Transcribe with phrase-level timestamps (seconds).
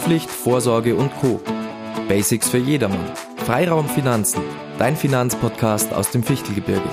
[0.00, 1.40] Haftpflicht, Vorsorge und Co.
[2.08, 3.12] Basics für jedermann.
[3.44, 4.40] Freiraum Finanzen,
[4.78, 6.88] dein Finanzpodcast aus dem Fichtelgebirge.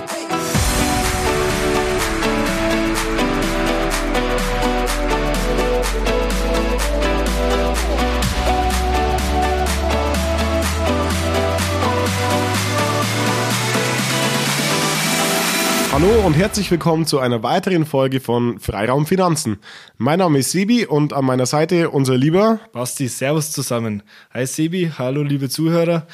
[16.00, 19.58] Hallo und herzlich willkommen zu einer weiteren Folge von Freiraum Finanzen.
[19.96, 24.04] Mein Name ist Sebi und an meiner Seite unser lieber Basti, Servus zusammen.
[24.32, 26.06] Hi Sebi, hallo liebe Zuhörer.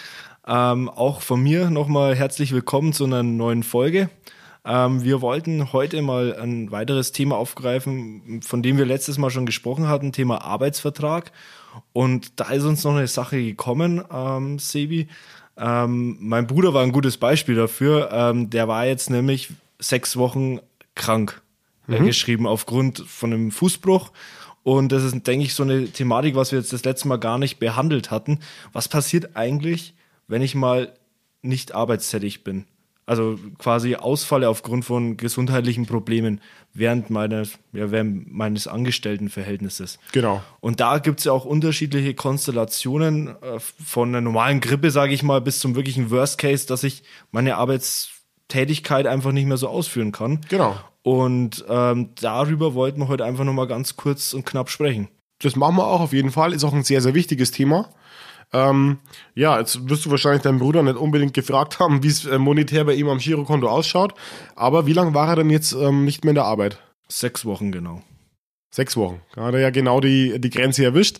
[0.46, 4.08] Ähm, auch von mir nochmal herzlich willkommen zu einer neuen Folge.
[4.64, 9.44] Ähm, wir wollten heute mal ein weiteres Thema aufgreifen, von dem wir letztes Mal schon
[9.44, 11.30] gesprochen hatten, Thema Arbeitsvertrag.
[11.92, 15.08] Und da ist uns noch eine Sache gekommen, ähm, Sebi.
[15.58, 18.08] Ähm, mein Bruder war ein gutes Beispiel dafür.
[18.10, 20.60] Ähm, der war jetzt nämlich sechs Wochen
[20.94, 21.42] krank
[21.88, 22.06] äh, mhm.
[22.06, 24.12] geschrieben aufgrund von einem Fußbruch.
[24.62, 27.38] Und das ist, denke ich, so eine Thematik, was wir jetzt das letzte Mal gar
[27.38, 28.40] nicht behandelt hatten.
[28.72, 29.94] Was passiert eigentlich,
[30.26, 30.94] wenn ich mal
[31.42, 32.64] nicht arbeitstätig bin?
[33.06, 36.40] Also quasi ausfalle aufgrund von gesundheitlichen Problemen
[36.72, 39.98] während meines, ja, während meines Angestelltenverhältnisses.
[40.12, 40.42] Genau.
[40.60, 45.22] Und da gibt es ja auch unterschiedliche Konstellationen äh, von einer normalen Grippe, sage ich
[45.22, 48.13] mal, bis zum wirklichen Worst Case, dass ich meine Arbeits
[48.54, 50.40] Tätigkeit einfach nicht mehr so ausführen kann.
[50.48, 50.76] Genau.
[51.02, 55.08] Und ähm, darüber wollten wir heute einfach nochmal ganz kurz und knapp sprechen.
[55.40, 56.52] Das machen wir auch auf jeden Fall.
[56.52, 57.90] Ist auch ein sehr, sehr wichtiges Thema.
[58.52, 58.98] Ähm,
[59.34, 62.84] ja, jetzt wirst du wahrscheinlich deinen Bruder nicht unbedingt gefragt haben, wie es äh, monetär
[62.84, 64.14] bei ihm am Girokonto ausschaut.
[64.54, 66.78] Aber wie lange war er denn jetzt ähm, nicht mehr in der Arbeit?
[67.08, 68.02] Sechs Wochen genau.
[68.70, 69.20] Sechs Wochen.
[69.34, 71.18] Da hat er ja genau die, die Grenze erwischt.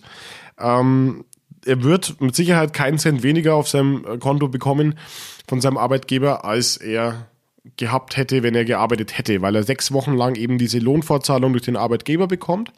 [0.58, 1.24] Ähm,
[1.66, 4.98] er wird mit Sicherheit keinen Cent weniger auf seinem äh, Konto bekommen
[5.48, 7.28] von seinem Arbeitgeber, als er
[7.76, 11.64] gehabt hätte, wenn er gearbeitet hätte, weil er sechs Wochen lang eben diese Lohnfortzahlung durch
[11.64, 12.72] den Arbeitgeber bekommt.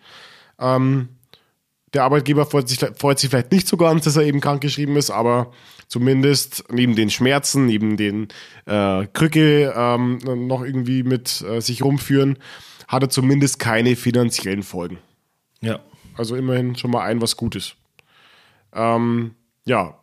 [0.61, 1.09] Ähm,
[1.93, 5.11] der Arbeitgeber freut sich, freut sich vielleicht nicht so ganz, dass er eben krankgeschrieben ist,
[5.11, 5.53] aber
[5.89, 8.29] zumindest neben den Schmerzen, neben den
[8.67, 12.39] äh, Krücke ähm, noch irgendwie mit äh, sich rumführen,
[12.89, 14.99] hat er zumindest keine finanziellen Folgen.
[15.61, 15.81] Ja.
[16.17, 17.77] Also immerhin schon mal ein was Gutes.
[18.77, 19.99] Ähm, ja,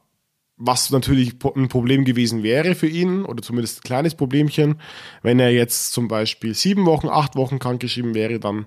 [0.58, 4.80] was natürlich ein Problem gewesen wäre für ihn, oder zumindest ein kleines Problemchen,
[5.22, 8.66] wenn er jetzt zum Beispiel sieben Wochen, acht Wochen krankgeschrieben wäre, dann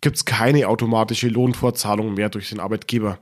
[0.00, 3.18] gibt es keine automatische Lohnfortzahlung mehr durch den Arbeitgeber.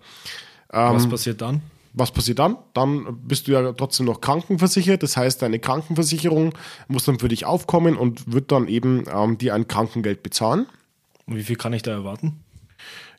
[0.73, 1.63] Ähm, was passiert dann?
[1.93, 2.59] Was passiert dann?
[2.75, 5.03] Dann bist du ja trotzdem noch krankenversichert.
[5.03, 6.53] Das heißt, deine Krankenversicherung
[6.89, 10.67] muss dann für dich aufkommen und wird dann eben ähm, dir ein Krankengeld bezahlen.
[11.27, 12.41] Und wie viel kann ich da erwarten?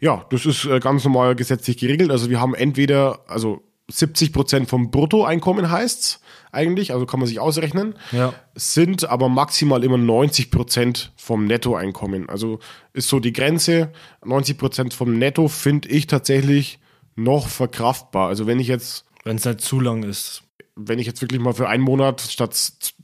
[0.05, 2.11] Ja, das ist äh, ganz normal gesetzlich geregelt.
[2.11, 6.21] Also wir haben entweder, also 70 Prozent vom Bruttoeinkommen heißt's
[6.51, 8.31] eigentlich, also kann man sich ausrechnen, ja.
[8.53, 12.29] sind aber maximal immer 90 Prozent vom Nettoeinkommen.
[12.29, 12.59] Also
[12.93, 13.91] ist so die Grenze.
[14.23, 16.77] 90 Prozent vom Netto finde ich tatsächlich
[17.15, 18.27] noch verkraftbar.
[18.27, 19.05] Also wenn ich jetzt.
[19.23, 20.43] Wenn es nicht zu lang ist.
[20.75, 22.55] Wenn ich jetzt wirklich mal für einen Monat statt,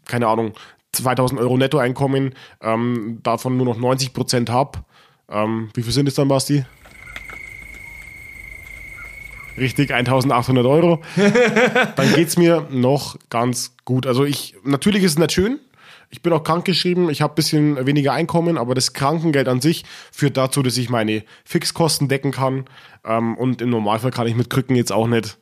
[0.06, 0.54] keine Ahnung,
[0.92, 4.84] 2000 Euro Nettoeinkommen ähm, davon nur noch 90 Prozent habe,
[5.32, 6.64] ähm, wie viel sind es dann, Basti?
[9.58, 11.02] Richtig, 1800 Euro.
[11.96, 14.08] Dann geht es mir noch ganz gut.
[14.08, 15.60] Also ich, natürlich ist es nicht schön.
[16.10, 19.86] Ich bin auch krankgeschrieben, ich habe ein bisschen weniger Einkommen, aber das Krankengeld an sich
[20.12, 22.66] führt dazu, dass ich meine Fixkosten decken kann.
[23.06, 25.38] Ähm, und im Normalfall kann ich mit Krücken jetzt auch nicht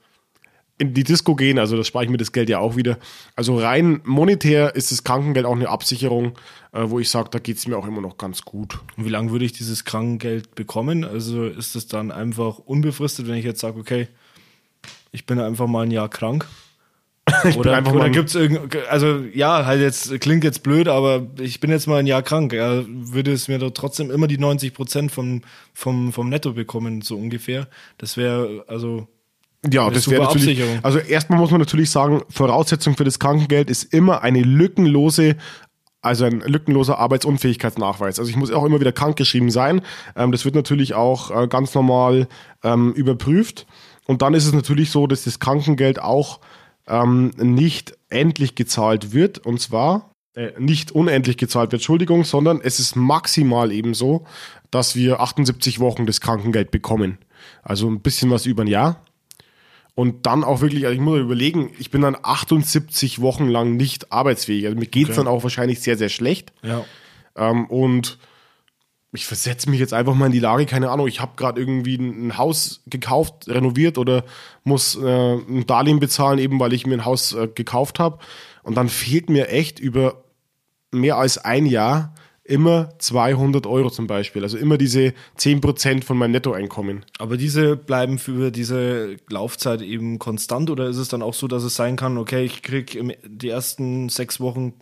[0.80, 2.98] in die Disco gehen, also das spare ich mir das Geld ja auch wieder.
[3.36, 6.38] Also rein monetär ist das Krankengeld auch eine Absicherung,
[6.72, 8.80] äh, wo ich sage, da geht es mir auch immer noch ganz gut.
[8.96, 11.04] Und wie lange würde ich dieses Krankengeld bekommen?
[11.04, 14.08] Also ist es dann einfach unbefristet, wenn ich jetzt sage, okay,
[15.12, 16.48] ich bin einfach mal ein Jahr krank?
[17.58, 21.70] oder oder gibt es irgend, also ja, halt jetzt, klingt jetzt blöd, aber ich bin
[21.70, 22.54] jetzt mal ein Jahr krank.
[22.54, 25.42] Ja, würde es mir doch trotzdem immer die 90 Prozent vom,
[25.74, 27.68] vom, vom Netto bekommen, so ungefähr.
[27.98, 29.08] Das wäre, also
[29.70, 30.62] ja, das wäre natürlich.
[30.84, 35.36] Also erstmal muss man natürlich sagen, Voraussetzung für das Krankengeld ist immer eine lückenlose
[36.02, 38.20] also ein lückenloser Arbeitsunfähigkeitsnachweis.
[38.20, 39.82] Also ich muss auch immer wieder krankgeschrieben sein.
[40.16, 42.28] Ähm, das wird natürlich auch äh, ganz normal
[42.64, 43.66] ähm, überprüft.
[44.06, 46.40] Und dann ist es natürlich so, dass das Krankengeld auch
[46.88, 49.40] ähm, nicht endlich gezahlt wird.
[49.40, 54.26] Und zwar äh, nicht unendlich gezahlt wird, Entschuldigung, sondern es ist maximal eben so,
[54.72, 57.18] dass wir 78 Wochen das Krankengeld bekommen.
[57.62, 59.04] Also ein bisschen was über ein Jahr.
[59.96, 64.12] Und dann auch wirklich, also ich muss überlegen, ich bin dann 78 Wochen lang nicht
[64.12, 64.66] arbeitsfähig.
[64.66, 65.26] Also mir geht es okay.
[65.26, 66.54] dann auch wahrscheinlich sehr, sehr schlecht.
[66.64, 66.86] Ja.
[67.36, 68.18] Ähm, und
[69.12, 71.96] ich versetze mich jetzt einfach mal in die Lage, keine Ahnung, ich habe gerade irgendwie
[71.96, 74.24] ein Haus gekauft, renoviert oder
[74.64, 78.20] muss äh, ein Darlehen bezahlen, eben weil ich mir ein Haus äh, gekauft habe.
[78.64, 80.24] Und dann fehlt mir echt über
[80.92, 82.14] mehr als ein Jahr
[82.50, 84.44] immer 200 Euro zum Beispiel.
[84.44, 87.06] Also immer diese 10% von meinem Nettoeinkommen.
[87.20, 91.64] Aber diese bleiben für diese Laufzeit eben konstant oder ist es dann auch so, dass
[91.64, 94.74] es sein kann, okay, ich kriege die ersten sechs Wochen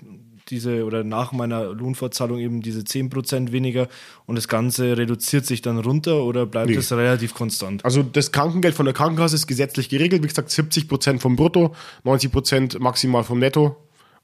[0.49, 3.89] diese oder nach meiner Lohnfortzahlung eben diese 10% weniger
[4.25, 6.97] und das Ganze reduziert sich dann runter oder bleibt es nee.
[6.97, 7.83] relativ konstant?
[7.83, 11.75] Also das Krankengeld von der Krankenkasse ist gesetzlich geregelt, wie gesagt 70% vom Brutto,
[12.05, 13.75] 90% maximal vom Netto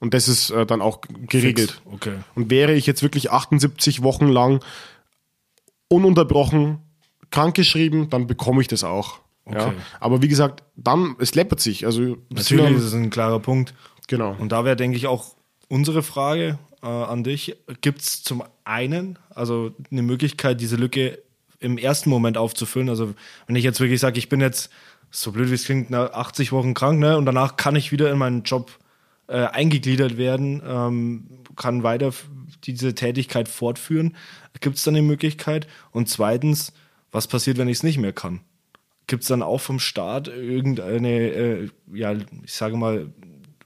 [0.04, 1.72] und das ist äh, dann auch geregelt.
[1.72, 1.82] Fix.
[1.86, 2.16] Okay.
[2.36, 4.60] Und wäre ich jetzt wirklich 78 Wochen lang
[5.88, 6.80] ununterbrochen
[7.32, 9.20] krankgeschrieben, dann bekomme ich das auch.
[9.46, 9.60] Okay.
[9.60, 9.74] Ja?
[10.02, 11.86] Aber wie gesagt, dann, es läppert sich.
[11.86, 13.74] Also, Natürlich ist es ein klarer Punkt.
[14.10, 14.36] Genau.
[14.38, 15.36] Und da wäre, denke ich, auch
[15.70, 17.56] unsere Frage äh, an dich.
[17.80, 21.20] Gibt es zum einen also eine Möglichkeit, diese Lücke
[21.60, 22.90] im ersten Moment aufzufüllen?
[22.90, 23.14] Also
[23.48, 24.70] wenn ich jetzt wirklich sage, ich bin jetzt,
[25.12, 27.18] so blöd wie es klingt, nach 80 Wochen krank, ne?
[27.18, 28.70] Und danach kann ich wieder in meinen Job
[29.28, 32.12] äh, eingegliedert werden, ähm, kann weiter
[32.64, 34.16] diese Tätigkeit fortführen.
[34.60, 35.68] Gibt es dann eine Möglichkeit?
[35.92, 36.74] Und zweitens,
[37.12, 38.42] was passiert, wenn ich es nicht mehr kann?
[39.08, 43.12] Gibt es dann auch vom Staat irgendeine, äh, ja, ich sage mal,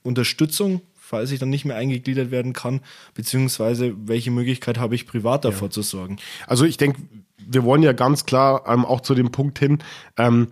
[0.04, 2.82] Unterstützung, falls ich dann nicht mehr eingegliedert werden kann,
[3.14, 5.72] beziehungsweise welche Möglichkeit habe ich privat davor ja.
[5.72, 6.18] zu sorgen?
[6.48, 7.02] Also ich denke,
[7.38, 9.80] wir wollen ja ganz klar ähm, auch zu dem Punkt hin,
[10.18, 10.48] ähm,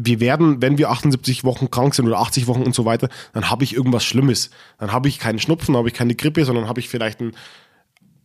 [0.00, 3.50] wir werden, wenn wir 78 Wochen krank sind oder 80 Wochen und so weiter, dann
[3.50, 4.50] habe ich irgendwas Schlimmes.
[4.78, 7.32] Dann habe ich keinen Schnupfen, habe ich keine Grippe, sondern habe ich vielleicht einen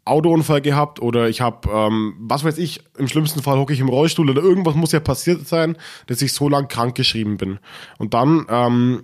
[0.06, 3.90] Autounfall gehabt oder ich habe, ähm, was weiß ich, im schlimmsten Fall hocke ich im
[3.90, 5.78] Rollstuhl oder irgendwas muss ja passiert sein,
[6.08, 7.60] dass ich so lang krank geschrieben bin.
[7.98, 9.04] Und dann, ähm,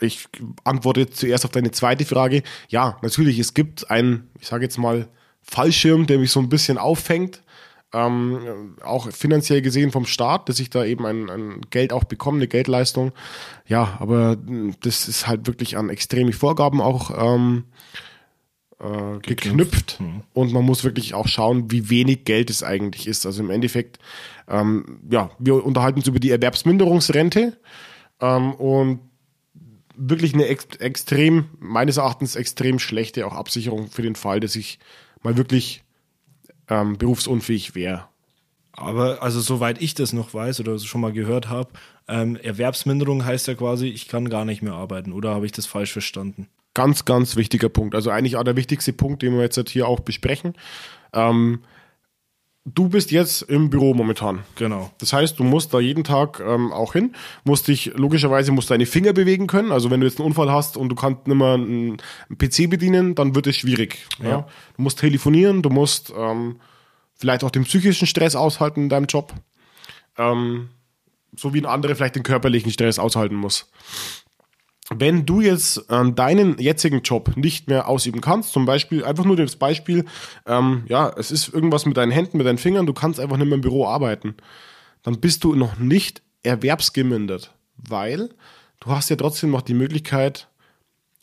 [0.00, 0.28] ich
[0.64, 2.42] antworte zuerst auf deine zweite Frage.
[2.68, 5.08] Ja, natürlich, es gibt einen, ich sage jetzt mal,
[5.42, 7.42] Fallschirm, der mich so ein bisschen auffängt
[7.92, 12.38] ähm, auch finanziell gesehen vom Staat, dass ich da eben ein, ein Geld auch bekomme,
[12.38, 13.12] eine Geldleistung.
[13.66, 14.36] Ja, aber
[14.80, 17.64] das ist halt wirklich an extreme Vorgaben auch ähm,
[18.80, 20.22] äh, geknüpft mhm.
[20.32, 23.26] und man muss wirklich auch schauen, wie wenig Geld es eigentlich ist.
[23.26, 23.98] Also im Endeffekt,
[24.48, 27.58] ähm, ja, wir unterhalten uns über die Erwerbsminderungsrente
[28.20, 29.00] ähm, und
[29.94, 34.78] wirklich eine ex extrem, meines Erachtens extrem schlechte auch Absicherung für den Fall, dass ich
[35.22, 35.84] mal wirklich
[36.68, 38.04] ähm, berufsunfähig wäre.
[38.72, 41.70] Aber also soweit ich das noch weiß oder schon mal gehört habe,
[42.08, 45.12] ähm, Erwerbsminderung heißt ja quasi, ich kann gar nicht mehr arbeiten.
[45.12, 46.48] Oder habe ich das falsch verstanden?
[46.74, 47.94] Ganz, ganz wichtiger Punkt.
[47.94, 50.54] Also eigentlich auch der wichtigste Punkt, den wir jetzt hier auch besprechen.
[51.12, 51.60] Ähm,
[52.64, 54.44] du bist jetzt im Büro momentan.
[54.56, 54.90] Genau.
[54.98, 57.14] Das heißt, du musst da jeden Tag ähm, auch hin,
[57.44, 59.72] musst dich, logischerweise musst deine Finger bewegen können.
[59.72, 61.96] Also wenn du jetzt einen Unfall hast und du kannst nicht mehr einen,
[62.38, 64.06] PC bedienen, dann wird es schwierig.
[64.22, 64.28] Ja.
[64.28, 64.48] ja.
[64.76, 66.60] Du musst telefonieren, du musst ähm,
[67.14, 69.34] vielleicht auch den psychischen Stress aushalten in deinem Job.
[70.16, 70.70] Ähm,
[71.34, 73.70] so wie ein anderer vielleicht den körperlichen Stress aushalten muss
[74.90, 79.36] wenn du jetzt ähm, deinen jetzigen Job nicht mehr ausüben kannst, zum Beispiel, einfach nur
[79.36, 80.04] das Beispiel,
[80.46, 83.46] ähm, ja, es ist irgendwas mit deinen Händen, mit deinen Fingern, du kannst einfach nicht
[83.46, 84.34] mehr im Büro arbeiten,
[85.02, 88.30] dann bist du noch nicht erwerbsgemindert, weil
[88.80, 90.48] du hast ja trotzdem noch die Möglichkeit,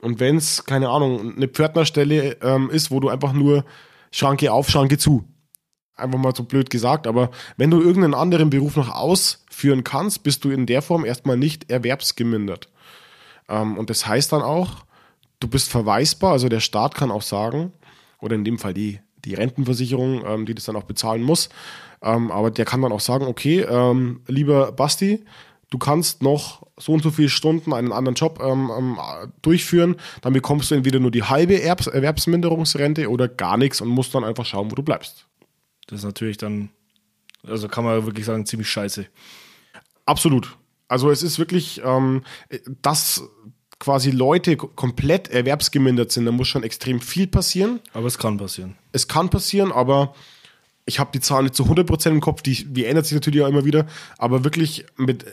[0.02, 3.66] und wenn es, keine Ahnung, eine Pförtnerstelle ähm, ist, wo du einfach nur
[4.12, 5.26] Schranke auf, Schranke zu,
[5.96, 10.46] einfach mal so blöd gesagt, aber wenn du irgendeinen anderen Beruf noch ausführen kannst, bist
[10.46, 12.70] du in der Form erstmal nicht erwerbsgemindert.
[13.50, 14.86] Ähm, und das heißt dann auch,
[15.40, 17.74] du bist verweisbar, also der Staat kann auch sagen,
[18.22, 21.50] oder in dem Fall die, die Rentenversicherung, ähm, die das dann auch bezahlen muss,
[22.02, 23.66] ähm, aber der kann dann auch sagen, okay,
[24.28, 25.26] lieber Basti,
[25.70, 28.98] du kannst noch so und so viele Stunden einen anderen Job ähm,
[29.42, 34.16] durchführen, dann bekommst du entweder nur die halbe Erwerbs Erwerbsminderungsrente oder gar nichts und musst
[34.16, 35.26] dann einfach schauen, wo du bleibst.
[35.88, 36.70] Das ist natürlich dann,
[37.46, 39.08] also kann man wirklich sagen, ziemlich scheiße.
[40.06, 40.56] Absolut.
[40.90, 42.24] Also es ist wirklich, ähm,
[42.82, 43.24] dass
[43.80, 47.80] quasi Leute komplett erwerbsgemindert sind, da muss schon extrem viel passieren.
[47.94, 48.76] Aber es kann passieren.
[48.92, 50.14] Es kann passieren, aber
[50.86, 53.48] ich habe die Zahlen nicht zu 100% im Kopf, die, die ändert sich natürlich auch
[53.48, 53.86] immer wieder,
[54.18, 55.26] aber wirklich mit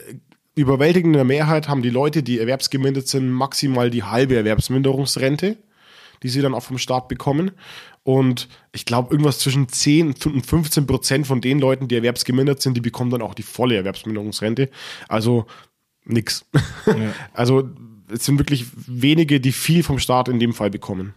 [0.55, 5.57] überwältigender Mehrheit haben die Leute, die erwerbsgemindert sind, maximal die halbe Erwerbsminderungsrente,
[6.23, 7.51] die sie dann auch vom Staat bekommen.
[8.03, 12.75] Und ich glaube, irgendwas zwischen 10 und 15 Prozent von den Leuten, die erwerbsgemindert sind,
[12.75, 14.69] die bekommen dann auch die volle Erwerbsminderungsrente.
[15.07, 15.45] Also
[16.05, 16.45] nix.
[16.85, 16.95] Ja.
[17.33, 17.69] Also
[18.09, 21.13] es sind wirklich wenige, die viel vom Staat in dem Fall bekommen.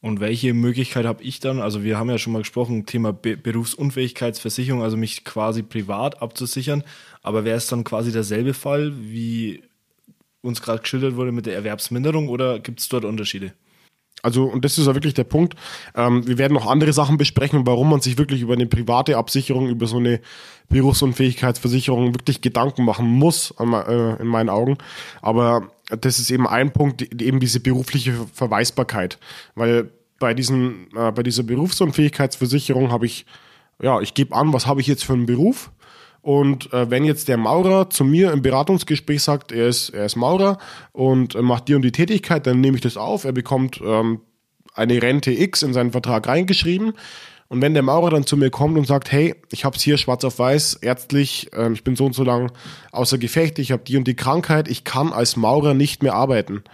[0.00, 1.60] Und welche Möglichkeit habe ich dann?
[1.60, 6.84] Also wir haben ja schon mal gesprochen, Thema Be Berufsunfähigkeitsversicherung, also mich quasi privat abzusichern.
[7.22, 9.62] Aber wäre es dann quasi derselbe Fall, wie
[10.42, 13.54] uns gerade geschildert wurde mit der Erwerbsminderung oder gibt es dort Unterschiede?
[14.22, 15.54] Also, und das ist ja wirklich der Punkt.
[15.94, 19.68] Ähm, wir werden noch andere Sachen besprechen, warum man sich wirklich über eine private Absicherung,
[19.68, 20.20] über so eine
[20.70, 24.78] Berufsunfähigkeitsversicherung wirklich Gedanken machen muss, äh, in meinen Augen.
[25.20, 29.18] Aber das ist eben ein Punkt, eben diese berufliche Verweisbarkeit.
[29.54, 33.26] Weil bei, diesen, äh, bei dieser Berufsunfähigkeitsversicherung habe ich,
[33.82, 35.70] ja, ich gebe an, was habe ich jetzt für einen Beruf.
[36.24, 40.16] Und äh, wenn jetzt der Maurer zu mir im Beratungsgespräch sagt, er ist, er ist
[40.16, 40.56] Maurer
[40.92, 43.24] und macht die und die Tätigkeit, dann nehme ich das auf.
[43.24, 44.22] Er bekommt ähm,
[44.72, 46.94] eine Rente X in seinen Vertrag reingeschrieben.
[47.48, 49.98] Und wenn der Maurer dann zu mir kommt und sagt, hey, ich habe es hier
[49.98, 52.52] schwarz auf weiß, ärztlich, äh, ich bin so und so lang
[52.90, 56.64] außer Gefecht, ich habe die und die Krankheit, ich kann als Maurer nicht mehr arbeiten,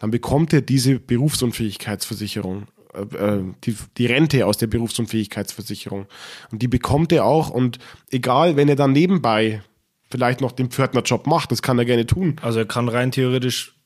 [0.00, 6.06] dann bekommt er diese Berufsunfähigkeitsversicherung, äh, äh, die, die Rente aus der Berufsunfähigkeitsversicherung.
[6.50, 7.50] Und die bekommt er auch.
[7.50, 7.78] Und
[8.10, 9.62] egal, wenn er dann nebenbei
[10.10, 12.36] vielleicht noch den Pförtnerjob macht, das kann er gerne tun.
[12.42, 13.76] Also er kann rein theoretisch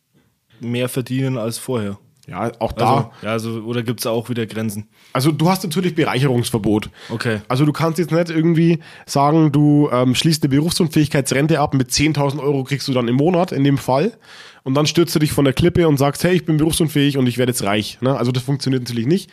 [0.61, 1.99] mehr verdienen als vorher.
[2.31, 2.87] Ja, auch da.
[2.87, 4.89] Also, ja, also, oder gibt es auch wieder Grenzen?
[5.13, 6.89] Also du hast natürlich Bereicherungsverbot.
[7.09, 7.41] Okay.
[7.49, 12.39] Also du kannst jetzt nicht irgendwie sagen, du ähm, schließt eine Berufsunfähigkeitsrente ab, mit 10.000
[12.41, 14.17] Euro kriegst du dann im Monat in dem Fall
[14.63, 17.27] und dann stürzt du dich von der Klippe und sagst, hey, ich bin berufsunfähig und
[17.27, 17.99] ich werde jetzt reich.
[18.01, 18.17] Ne?
[18.17, 19.29] Also das funktioniert natürlich nicht.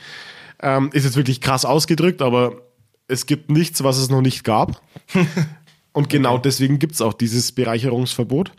[0.59, 2.63] Ähm, ist jetzt wirklich krass ausgedrückt, aber
[3.07, 4.81] es gibt nichts, was es noch nicht gab.
[5.97, 6.41] Und genau okay.
[6.43, 8.51] deswegen gibt es auch dieses Bereicherungsverbot.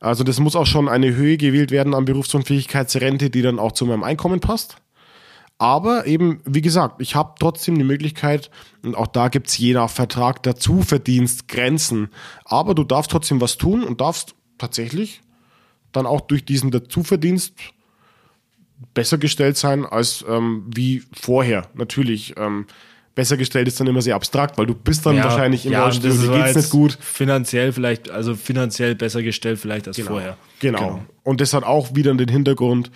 [0.00, 3.84] Also das muss auch schon eine Höhe gewählt werden an Berufsunfähigkeitsrente, die dann auch zu
[3.84, 4.78] meinem Einkommen passt.
[5.58, 8.50] Aber eben, wie gesagt, ich habe trotzdem die Möglichkeit,
[8.82, 12.08] und auch da gibt es je nach Vertrag dazu Verdienst Grenzen.
[12.46, 15.20] Aber du darfst trotzdem was tun und darfst tatsächlich
[15.92, 17.56] dann auch durch diesen Dazuverdienst
[18.94, 21.68] besser gestellt sein als ähm, wie vorher.
[21.74, 22.38] Natürlich.
[22.38, 22.64] Ähm,
[23.16, 25.82] besser gestellt ist dann immer sehr abstrakt, weil du bist dann ja, wahrscheinlich im ja,
[25.82, 26.96] Rollstuhl, dir geht's nicht gut.
[27.00, 30.10] Finanziell vielleicht, also finanziell besser gestellt vielleicht als genau.
[30.10, 30.36] vorher.
[30.60, 30.78] Genau.
[30.78, 31.06] genau.
[31.24, 32.92] Und das hat auch wieder den Hintergrund,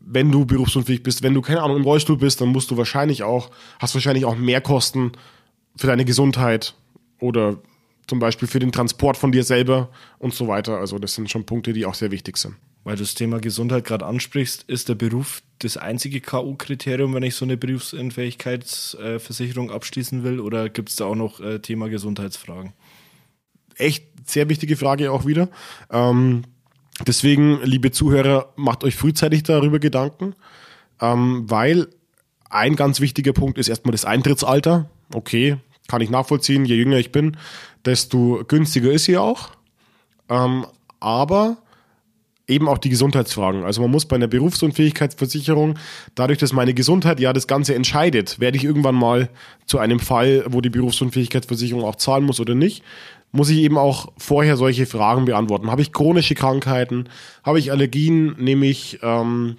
[0.00, 3.24] wenn du berufsunfähig bist, wenn du keine Ahnung im Rollstuhl bist, dann musst du wahrscheinlich
[3.24, 3.50] auch,
[3.80, 5.12] hast wahrscheinlich auch mehr Kosten
[5.76, 6.74] für deine Gesundheit
[7.20, 7.58] oder
[8.06, 10.78] zum Beispiel für den Transport von dir selber und so weiter.
[10.78, 12.54] Also das sind schon Punkte, die auch sehr wichtig sind.
[12.84, 17.34] Weil du das Thema Gesundheit gerade ansprichst, ist der Beruf das einzige K.O.-Kriterium, wenn ich
[17.34, 20.40] so eine Berufsunfähigkeitsversicherung abschließen will?
[20.40, 22.72] Oder gibt es da auch noch äh, Thema Gesundheitsfragen?
[23.76, 25.48] Echt sehr wichtige Frage auch wieder.
[25.90, 26.44] Ähm,
[27.06, 30.34] deswegen, liebe Zuhörer, macht euch frühzeitig darüber Gedanken,
[31.00, 31.88] ähm, weil
[32.50, 34.90] ein ganz wichtiger Punkt ist erstmal das Eintrittsalter.
[35.12, 35.58] Okay,
[35.88, 36.64] kann ich nachvollziehen.
[36.64, 37.36] Je jünger ich bin,
[37.84, 39.50] desto günstiger ist sie auch.
[40.28, 40.66] Ähm,
[41.00, 41.58] aber
[42.48, 43.62] eben auch die Gesundheitsfragen.
[43.62, 45.78] Also man muss bei einer Berufsunfähigkeitsversicherung,
[46.14, 49.28] dadurch, dass meine Gesundheit ja das Ganze entscheidet, werde ich irgendwann mal
[49.66, 52.82] zu einem Fall, wo die Berufsunfähigkeitsversicherung auch zahlen muss oder nicht,
[53.30, 55.70] muss ich eben auch vorher solche Fragen beantworten.
[55.70, 57.08] Habe ich chronische Krankheiten?
[57.44, 58.34] Habe ich Allergien?
[58.38, 59.56] Nehme ich ähm,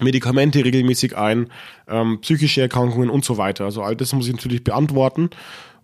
[0.00, 1.48] Medikamente regelmäßig ein?
[1.88, 3.64] Ähm, psychische Erkrankungen und so weiter.
[3.64, 5.30] Also all das muss ich natürlich beantworten.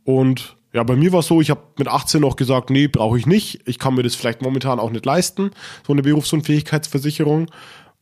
[0.02, 3.18] Und ja, bei mir war es so, ich habe mit 18 noch gesagt, nee, brauche
[3.18, 3.60] ich nicht.
[3.66, 5.50] Ich kann mir das vielleicht momentan auch nicht leisten,
[5.86, 7.50] so eine Berufsunfähigkeitsversicherung.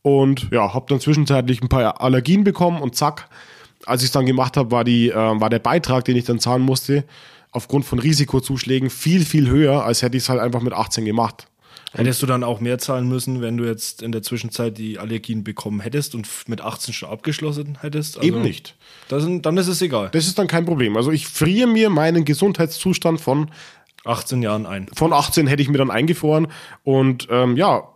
[0.01, 3.29] Und ja, habe dann zwischenzeitlich ein paar Allergien bekommen und zack,
[3.85, 6.61] als ich es dann gemacht habe, war, äh, war der Beitrag, den ich dann zahlen
[6.61, 7.05] musste,
[7.51, 11.47] aufgrund von Risikozuschlägen viel, viel höher, als hätte ich es halt einfach mit 18 gemacht.
[11.93, 15.43] Hättest du dann auch mehr zahlen müssen, wenn du jetzt in der Zwischenzeit die Allergien
[15.43, 18.17] bekommen hättest und mit 18 schon abgeschlossen hättest?
[18.17, 18.75] Also Eben nicht.
[19.09, 20.09] Sind, dann ist es egal.
[20.11, 20.97] Das ist dann kein Problem.
[20.97, 23.51] Also ich friere mir meinen Gesundheitszustand von
[24.05, 24.87] 18 Jahren ein.
[24.93, 26.47] Von 18 hätte ich mir dann eingefroren.
[26.83, 27.87] Und ähm, ja,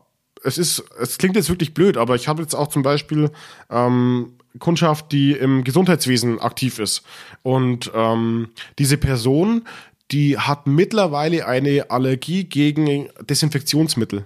[0.44, 3.32] es ist, es klingt jetzt wirklich blöd, aber ich habe jetzt auch zum Beispiel
[3.70, 7.04] ähm, Kundschaft, die im Gesundheitswesen aktiv ist.
[7.44, 9.64] Und ähm, diese Person
[10.12, 14.26] die hat mittlerweile eine Allergie gegen Desinfektionsmittel.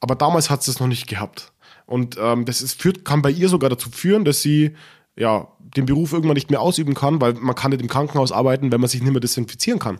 [0.00, 1.52] Aber damals hat sie es noch nicht gehabt.
[1.86, 4.72] Und ähm, das ist, führt, kann bei ihr sogar dazu führen, dass sie
[5.16, 8.70] ja, den Beruf irgendwann nicht mehr ausüben kann, weil man kann nicht im Krankenhaus arbeiten,
[8.70, 9.98] wenn man sich nicht mehr desinfizieren kann.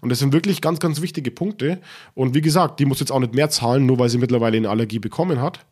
[0.00, 1.80] Und das sind wirklich ganz, ganz wichtige Punkte.
[2.14, 4.70] Und wie gesagt, die muss jetzt auch nicht mehr zahlen, nur weil sie mittlerweile eine
[4.70, 5.64] Allergie bekommen hat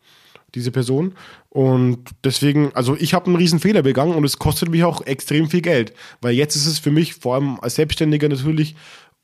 [0.55, 1.13] diese Person.
[1.49, 5.49] Und deswegen, also ich habe einen riesen Fehler begangen und es kostet mich auch extrem
[5.49, 5.93] viel Geld.
[6.21, 8.75] Weil jetzt ist es für mich, vor allem als Selbstständiger natürlich,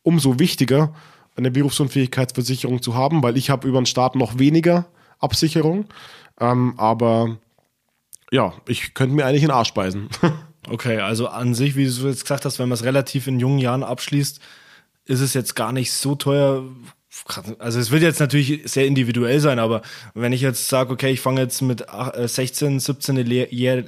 [0.03, 0.93] umso wichtiger,
[1.35, 4.85] eine Berufsunfähigkeitsversicherung zu haben, weil ich habe über den Staat noch weniger
[5.19, 5.85] Absicherung.
[6.39, 7.37] Ähm, aber
[8.31, 10.09] ja, ich könnte mir eigentlich in den Arsch beißen.
[10.69, 13.59] okay, also an sich, wie du jetzt gesagt hast, wenn man es relativ in jungen
[13.59, 14.39] Jahren abschließt,
[15.05, 16.63] ist es jetzt gar nicht so teuer
[17.60, 19.82] also es wird jetzt natürlich sehr individuell sein, aber
[20.13, 21.86] wenn ich jetzt sage, okay, ich fange jetzt mit
[22.25, 23.86] 16, 17 eine, Lehre,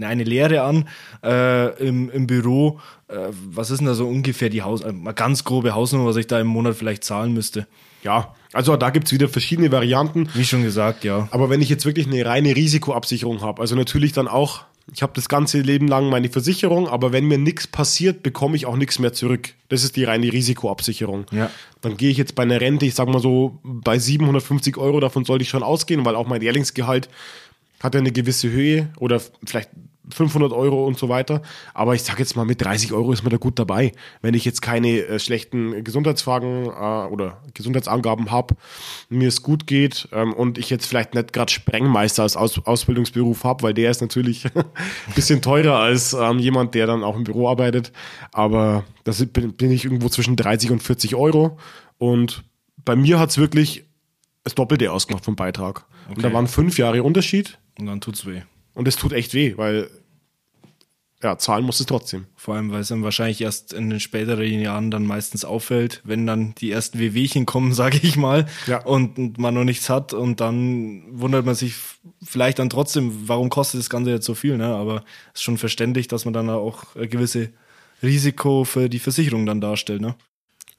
[0.00, 0.88] eine Lehre an
[1.22, 5.44] äh, im, im Büro, äh, was ist denn da so ungefähr die Haus, eine ganz
[5.44, 7.66] grobe Hausnummer, was ich da im Monat vielleicht zahlen müsste?
[8.02, 10.28] Ja, also da gibt's wieder verschiedene Varianten.
[10.34, 11.28] Wie schon gesagt, ja.
[11.30, 15.12] Aber wenn ich jetzt wirklich eine reine Risikoabsicherung habe, also natürlich dann auch ich habe
[15.14, 18.98] das ganze Leben lang meine Versicherung, aber wenn mir nichts passiert, bekomme ich auch nichts
[18.98, 19.54] mehr zurück.
[19.68, 21.26] Das ist die reine Risikoabsicherung.
[21.32, 21.50] Ja.
[21.80, 25.24] Dann gehe ich jetzt bei einer Rente, ich sag mal so, bei 750 Euro, davon
[25.24, 27.08] sollte ich schon ausgehen, weil auch mein Lehrlingsgehalt
[27.80, 29.70] hat ja eine gewisse Höhe oder vielleicht
[30.10, 31.42] 500 Euro und so weiter.
[31.72, 33.92] Aber ich sage jetzt mal, mit 30 Euro ist man da gut dabei.
[34.20, 38.56] Wenn ich jetzt keine äh, schlechten Gesundheitsfragen äh, oder Gesundheitsangaben habe,
[39.08, 43.44] mir es gut geht ähm, und ich jetzt vielleicht nicht gerade Sprengmeister als Aus Ausbildungsberuf
[43.44, 44.64] habe, weil der ist natürlich ein
[45.14, 47.92] bisschen teurer als ähm, jemand, der dann auch im Büro arbeitet.
[48.32, 51.58] Aber das bin, bin ich irgendwo zwischen 30 und 40 Euro.
[51.98, 52.44] Und
[52.84, 53.84] bei mir hat es wirklich
[54.44, 55.86] das Doppelte ausgemacht vom Beitrag.
[56.06, 56.16] Okay.
[56.16, 57.58] Und da waren fünf Jahre Unterschied.
[57.78, 58.42] Und dann tut's weh.
[58.74, 59.88] Und es tut echt weh, weil
[61.24, 62.26] ja, zahlen muss es trotzdem.
[62.36, 66.26] Vor allem, weil es dann wahrscheinlich erst in den späteren Jahren dann meistens auffällt, wenn
[66.26, 68.84] dann die ersten WWchen kommen, sage ich mal, ja.
[68.84, 71.76] und man noch nichts hat und dann wundert man sich
[72.22, 74.66] vielleicht dann trotzdem, warum kostet das Ganze jetzt so viel, ne?
[74.66, 74.96] Aber
[75.32, 77.50] es ist schon verständlich, dass man dann auch gewisse
[78.02, 80.16] Risiko für die Versicherung dann darstellt, ne?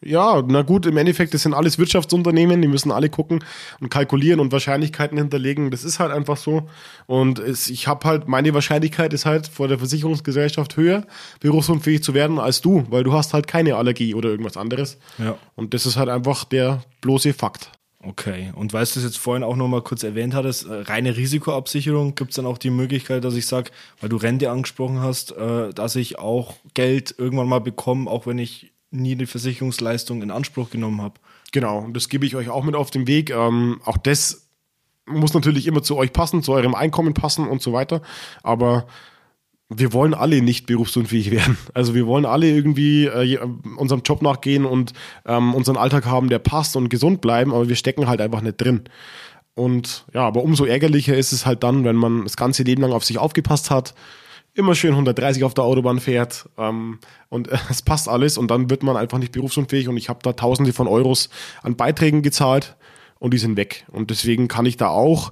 [0.05, 3.43] Ja, na gut, im Endeffekt, das sind alles Wirtschaftsunternehmen, die müssen alle gucken
[3.79, 5.71] und kalkulieren und Wahrscheinlichkeiten hinterlegen.
[5.71, 6.69] Das ist halt einfach so.
[7.07, 11.07] Und es, ich habe halt, meine Wahrscheinlichkeit ist halt vor der Versicherungsgesellschaft höher,
[11.39, 14.99] berufsunfähig zu werden als du, weil du hast halt keine Allergie oder irgendwas anderes.
[15.17, 15.37] Ja.
[15.55, 17.71] Und das ist halt einfach der bloße Fakt.
[18.07, 22.13] Okay, und weil du es jetzt vorhin auch nochmal kurz erwähnt hattest, äh, reine Risikoabsicherung,
[22.13, 25.73] gibt es dann auch die Möglichkeit, dass ich sage, weil du Rente angesprochen hast, äh,
[25.73, 30.69] dass ich auch Geld irgendwann mal bekomme, auch wenn ich nie die Versicherungsleistung in Anspruch
[30.69, 31.19] genommen habe.
[31.51, 33.29] Genau, und das gebe ich euch auch mit auf den Weg.
[33.29, 34.49] Ähm, auch das
[35.05, 38.01] muss natürlich immer zu euch passen, zu eurem Einkommen passen und so weiter.
[38.43, 38.87] Aber
[39.69, 41.57] wir wollen alle nicht berufsunfähig werden.
[41.73, 43.39] Also wir wollen alle irgendwie äh,
[43.77, 44.93] unserem Job nachgehen und
[45.25, 48.57] ähm, unseren Alltag haben, der passt und gesund bleiben, aber wir stecken halt einfach nicht
[48.57, 48.83] drin.
[49.53, 52.91] Und ja, aber umso ärgerlicher ist es halt dann, wenn man das ganze Leben lang
[52.91, 53.95] auf sich aufgepasst hat,
[54.55, 58.81] immer schön 130 auf der Autobahn fährt ähm, und es passt alles und dann wird
[58.83, 61.29] man einfach nicht berufsunfähig und ich habe da Tausende von Euros
[61.61, 62.75] an Beiträgen gezahlt
[63.19, 63.85] und die sind weg.
[63.91, 65.31] Und deswegen kann ich da auch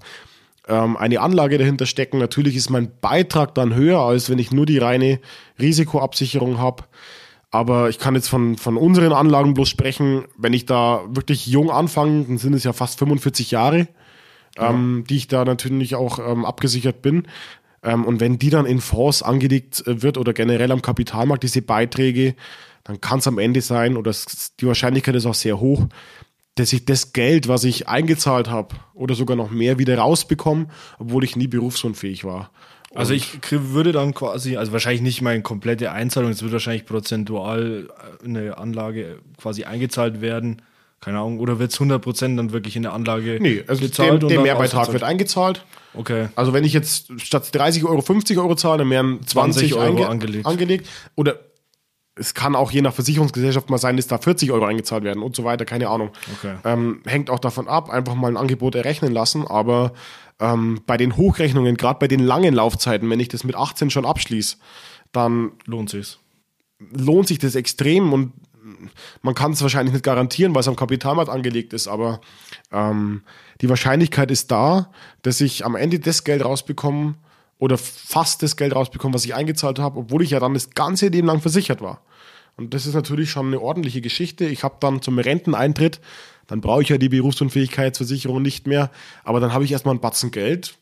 [0.67, 2.19] ähm, eine Anlage dahinter stecken.
[2.19, 5.19] Natürlich ist mein Beitrag dann höher, als wenn ich nur die reine
[5.59, 6.83] Risikoabsicherung habe.
[7.51, 11.69] Aber ich kann jetzt von, von unseren Anlagen bloß sprechen, wenn ich da wirklich jung
[11.69, 13.87] anfange, dann sind es ja fast 45 Jahre,
[14.57, 14.71] ja.
[14.71, 17.27] ähm, die ich da natürlich auch ähm, abgesichert bin.
[17.83, 21.61] Ähm, und wenn die dann in Fonds angelegt äh, wird oder generell am Kapitalmarkt, diese
[21.61, 22.35] Beiträge,
[22.83, 24.13] dann kann es am Ende sein, oder
[24.59, 25.87] die Wahrscheinlichkeit ist auch sehr hoch,
[26.55, 30.67] dass ich das Geld, was ich eingezahlt habe, oder sogar noch mehr wieder rausbekomme,
[30.99, 32.51] obwohl ich nie berufsunfähig war.
[32.95, 37.89] Also ich würde dann quasi, also wahrscheinlich nicht meine komplette Einzahlung, es wird wahrscheinlich prozentual
[38.21, 40.61] äh, eine Anlage quasi eingezahlt werden.
[41.03, 44.21] Keine Ahnung, oder wird es 100% dann wirklich in der Anlage nee, also gezahlt?
[44.21, 45.65] Der, der Mehrbeitrag wird eingezahlt.
[45.93, 46.29] Okay.
[46.35, 49.85] Also wenn ich jetzt statt 30 Euro 50 Euro zahle, dann wären 20, 20 Euro
[49.85, 50.45] einge angelegt.
[50.45, 50.89] angelegt.
[51.15, 51.39] Oder
[52.15, 55.35] es kann auch je nach Versicherungsgesellschaft mal sein, dass da 40 Euro eingezahlt werden und
[55.35, 56.11] so weiter, keine Ahnung.
[56.37, 56.55] Okay.
[56.63, 59.91] Ähm, hängt auch davon ab, einfach mal ein Angebot errechnen lassen, aber
[60.39, 64.05] ähm, bei den Hochrechnungen, gerade bei den langen Laufzeiten, wenn ich das mit 18 schon
[64.05, 64.55] abschließe,
[65.11, 66.19] dann lohnt sich's.
[66.79, 68.31] Lohnt sich das extrem und
[69.21, 72.21] man kann es wahrscheinlich nicht garantieren, weil es am Kapitalmarkt angelegt ist, aber
[72.71, 73.23] ähm,
[73.61, 74.91] die Wahrscheinlichkeit ist da,
[75.21, 77.15] dass ich am Ende das Geld rausbekomme
[77.57, 81.07] oder fast das Geld rausbekomme, was ich eingezahlt habe, obwohl ich ja dann das ganze
[81.07, 82.01] Leben lang versichert war.
[82.55, 84.45] Und das ist natürlich schon eine ordentliche Geschichte.
[84.45, 86.01] Ich habe dann zum Renteneintritt,
[86.47, 88.91] dann brauche ich ja die Berufsunfähigkeitsversicherung nicht mehr,
[89.23, 90.75] aber dann habe ich erstmal einen Batzen Geld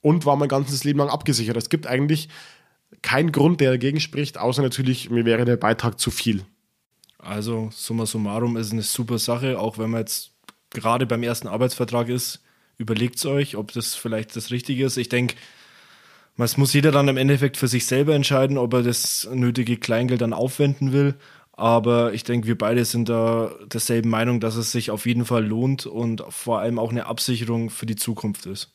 [0.00, 1.56] und war mein ganzes Leben lang abgesichert.
[1.56, 2.28] Es gibt eigentlich
[3.02, 6.44] keinen Grund, der dagegen spricht, außer natürlich, mir wäre der Beitrag zu viel.
[7.22, 10.32] Also summa summarum ist eine super Sache, auch wenn man jetzt
[10.70, 12.42] gerade beim ersten Arbeitsvertrag ist,
[12.78, 14.96] überlegt es euch, ob das vielleicht das Richtige ist.
[14.96, 15.36] Ich denke,
[16.36, 20.20] es muss jeder dann im Endeffekt für sich selber entscheiden, ob er das nötige Kleingeld
[20.20, 21.14] dann aufwenden will.
[21.52, 25.46] Aber ich denke, wir beide sind da derselben Meinung, dass es sich auf jeden Fall
[25.46, 28.74] lohnt und vor allem auch eine Absicherung für die Zukunft ist.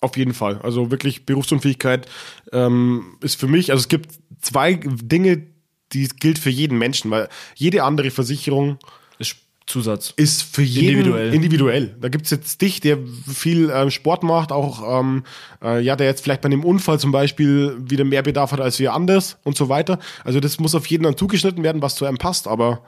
[0.00, 0.60] Auf jeden Fall.
[0.62, 2.06] Also wirklich Berufsunfähigkeit
[2.52, 5.46] ähm, ist für mich, also es gibt zwei Dinge,
[5.92, 8.78] die gilt für jeden Menschen, weil jede andere Versicherung
[9.18, 10.12] ist Zusatz.
[10.16, 11.34] Ist für jeden individuell.
[11.34, 11.96] individuell.
[12.00, 12.98] Da gibt es jetzt dich, der
[13.32, 15.24] viel ähm, Sport macht, auch ähm,
[15.62, 18.78] äh, ja, der jetzt vielleicht bei einem Unfall zum Beispiel wieder mehr Bedarf hat als
[18.78, 19.98] wir anders und so weiter.
[20.24, 22.82] Also das muss auf jeden dann zugeschnitten werden, was zu einem passt, aber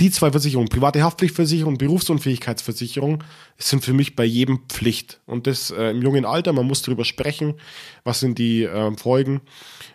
[0.00, 3.24] die zwei Versicherungen, private Haftpflichtversicherung und Berufsunfähigkeitsversicherung,
[3.56, 5.20] sind für mich bei jedem Pflicht.
[5.26, 7.54] Und das äh, im jungen Alter, man muss darüber sprechen,
[8.04, 9.40] was sind die äh, Folgen.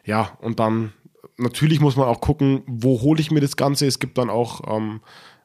[0.03, 0.91] Ja, und dann
[1.37, 3.85] natürlich muss man auch gucken, wo hole ich mir das Ganze.
[3.85, 5.01] Es gibt dann auch ähm,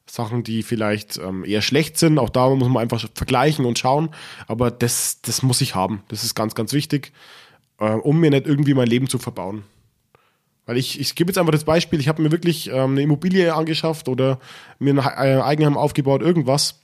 [0.06, 2.18] Sachen, die vielleicht ähm, eher schlecht sind.
[2.18, 4.10] Auch da muss man einfach vergleichen und schauen.
[4.46, 6.02] Aber das, das muss ich haben.
[6.08, 7.12] Das ist ganz, ganz wichtig,
[7.78, 9.64] äh, um mir nicht irgendwie mein Leben zu verbauen.
[10.66, 13.54] Weil ich, ich gebe jetzt einfach das Beispiel, ich habe mir wirklich ähm, eine Immobilie
[13.54, 14.38] angeschafft oder
[14.78, 15.00] mir ein
[15.40, 16.80] Eigenheim aufgebaut, irgendwas.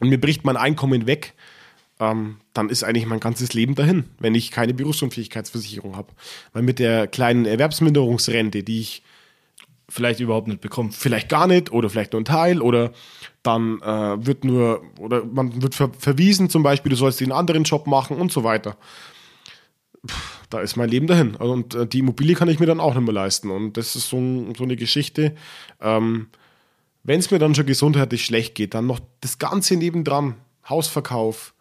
[0.00, 1.34] Und mir bricht mein Einkommen weg
[1.98, 6.12] ähm, dann ist eigentlich mein ganzes Leben dahin, wenn ich keine Berufsunfähigkeitsversicherung habe.
[6.52, 9.02] Weil mit der kleinen Erwerbsminderungsrente, die ich
[9.88, 12.92] vielleicht überhaupt nicht bekomme, vielleicht gar nicht oder vielleicht nur ein Teil oder
[13.42, 17.62] dann äh, wird nur oder man wird ver verwiesen zum Beispiel, du sollst den anderen
[17.62, 18.76] Job machen und so weiter.
[20.50, 21.36] Da ist mein Leben dahin.
[21.36, 23.50] Also, und äh, die Immobilie kann ich mir dann auch nicht mehr leisten.
[23.50, 24.18] Und das ist so,
[24.56, 25.34] so eine Geschichte.
[25.80, 26.28] Ähm,
[27.02, 30.34] Wenn es mir dann schon gesundheitlich schlecht geht, dann noch das Ganze nebendran,
[30.68, 31.54] Hausverkauf,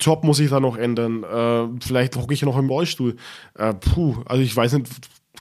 [0.00, 1.24] Job muss ich da noch ändern.
[1.24, 3.16] Äh, vielleicht hocke ich noch im Rollstuhl.
[3.54, 4.88] Äh, puh, also ich weiß nicht,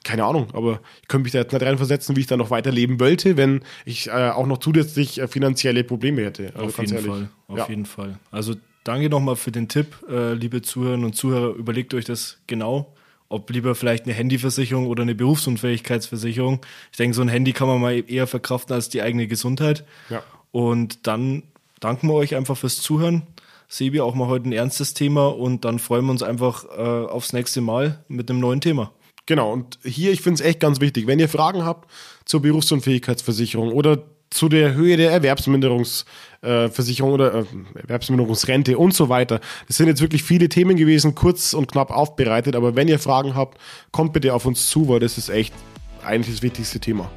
[0.04, 3.00] keine Ahnung, aber ich könnte mich da jetzt nicht reinversetzen, wie ich da noch weiterleben
[3.00, 6.52] wollte, wenn ich äh, auch noch zusätzlich äh, finanzielle Probleme hätte.
[6.54, 7.12] Also auf jeden ehrlich.
[7.12, 7.68] Fall, auf ja.
[7.68, 8.20] jeden Fall.
[8.32, 11.56] Also danke nochmal für den Tipp, äh, liebe Zuhörerinnen und Zuhörer.
[11.56, 12.94] Überlegt euch das genau,
[13.30, 16.62] ob lieber vielleicht eine Handyversicherung oder eine Berufsunfähigkeitsversicherung.
[16.92, 19.86] Ich denke, so ein Handy kann man mal eher verkraften als die eigene Gesundheit.
[20.10, 20.24] Ja.
[20.52, 21.44] Und dann
[21.80, 23.24] danken wir euch einfach fürs Zuhören.
[23.68, 27.34] Sebi, auch mal heute ein ernstes Thema und dann freuen wir uns einfach äh, aufs
[27.34, 28.92] nächste Mal mit einem neuen Thema.
[29.26, 31.90] Genau, und hier, ich finde es echt ganz wichtig, wenn ihr Fragen habt
[32.26, 39.40] zur Berufsunfähigkeitsversicherung oder zu der Höhe der Erwerbsminderungsversicherung äh, oder äh, Erwerbsminderungsrente und so weiter.
[39.68, 43.36] Das sind jetzt wirklich viele Themen gewesen, kurz und knapp aufbereitet, aber wenn ihr Fragen
[43.36, 43.58] habt,
[43.92, 45.54] kommt bitte auf uns zu, weil das ist echt
[46.04, 47.10] eigentlich das wichtigste Thema.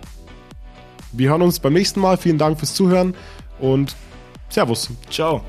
[1.13, 2.17] Wir hören uns beim nächsten Mal.
[2.17, 3.15] Vielen Dank fürs Zuhören
[3.61, 3.97] und
[4.49, 4.91] Servus.
[5.11, 5.43] Ciao.